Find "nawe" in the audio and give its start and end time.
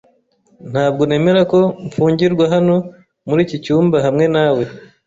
4.35-4.63